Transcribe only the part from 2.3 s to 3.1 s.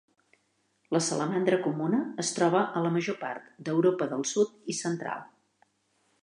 troba a la